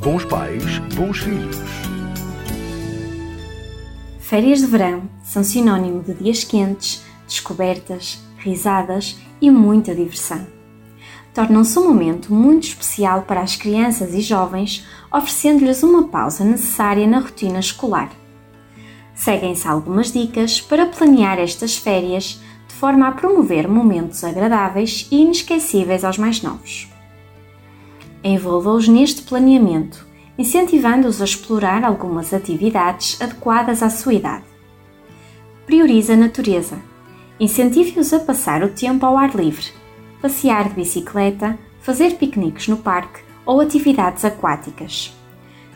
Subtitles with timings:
[0.00, 1.56] Bons pais, bons filhos.
[4.20, 10.46] Férias de verão são sinónimo de dias quentes, descobertas, risadas e muita diversão.
[11.34, 17.18] Tornam-se um momento muito especial para as crianças e jovens, oferecendo-lhes uma pausa necessária na
[17.18, 18.12] rotina escolar.
[19.16, 26.04] Seguem-se algumas dicas para planear estas férias de forma a promover momentos agradáveis e inesquecíveis
[26.04, 26.88] aos mais novos.
[28.22, 34.44] Envolva-os neste planeamento, incentivando-os a explorar algumas atividades adequadas à sua idade.
[35.66, 36.78] Priorize a natureza.
[37.38, 39.66] Incentive-os a passar o tempo ao ar livre,
[40.20, 45.14] passear de bicicleta, fazer piqueniques no parque ou atividades aquáticas.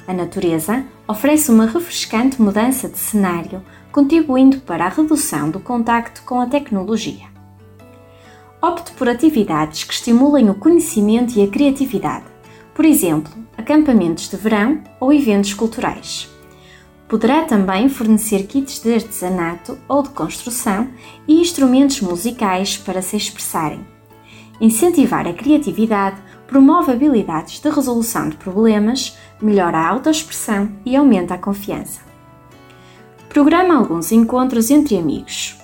[0.06, 3.62] A natureza oferece uma refrescante mudança de cenário,
[3.92, 7.30] contribuindo para a redução do contacto com a tecnologia.
[8.60, 12.31] Opte por atividades que estimulem o conhecimento e a criatividade,
[12.74, 16.28] por exemplo, acampamentos de verão ou eventos culturais.
[17.08, 20.88] Poderá também fornecer kits de artesanato ou de construção
[21.28, 23.86] e instrumentos musicais para se expressarem.
[24.60, 31.38] Incentivar a criatividade promove habilidades de resolução de problemas, melhora a autoexpressão e aumenta a
[31.38, 32.00] confiança.
[33.28, 35.61] Programa alguns encontros entre amigos.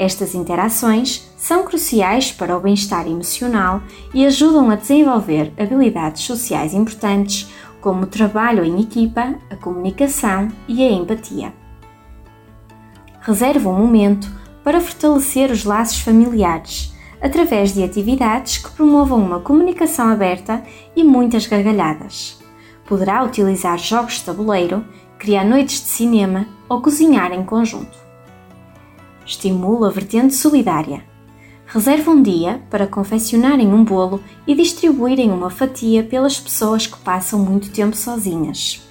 [0.00, 3.82] Estas interações são cruciais para o bem-estar emocional
[4.14, 7.50] e ajudam a desenvolver habilidades sociais importantes,
[7.82, 11.52] como o trabalho em equipa, a comunicação e a empatia.
[13.20, 14.26] Reserve um momento
[14.64, 20.62] para fortalecer os laços familiares através de atividades que promovam uma comunicação aberta
[20.96, 22.40] e muitas gargalhadas.
[22.86, 24.82] Poderá utilizar jogos de tabuleiro,
[25.18, 28.09] criar noites de cinema ou cozinhar em conjunto.
[29.30, 31.04] Estimula a vertente solidária.
[31.64, 37.38] Reserve um dia para confeccionarem um bolo e distribuírem uma fatia pelas pessoas que passam
[37.38, 38.82] muito tempo sozinhas.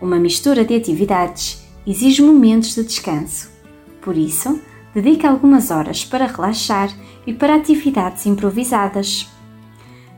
[0.00, 3.50] Uma mistura de atividades exige momentos de descanso.
[4.00, 4.60] Por isso,
[4.94, 6.88] dedique algumas horas para relaxar
[7.26, 9.28] e para atividades improvisadas.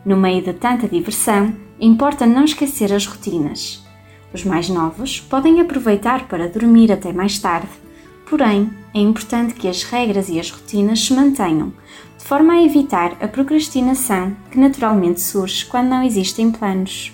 [0.04, 3.82] No meio de tanta diversão, importa não esquecer as rotinas.
[4.34, 7.81] Os mais novos podem aproveitar para dormir até mais tarde,
[8.32, 11.70] porém, é importante que as regras e as rotinas se mantenham,
[12.16, 17.12] de forma a evitar a procrastinação que naturalmente surge quando não existem planos.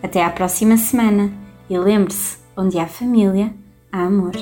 [0.00, 1.32] Até à próxima semana
[1.68, 3.52] e lembre-se: onde há família,
[3.90, 4.34] há amor.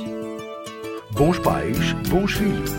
[1.13, 2.71] Bons pais, bons filhos.